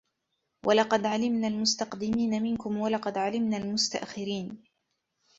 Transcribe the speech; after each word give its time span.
وَلَقَدْ 0.67 1.05
عَلِمْنَا 1.05 1.47
الْمُسْتَقْدِمِينَ 1.47 2.43
مِنْكُمْ 2.43 2.77
وَلَقَدْ 2.77 3.17
عَلِمْنَا 3.17 3.57
الْمُسْتَأْخِرِينَ 3.57 4.63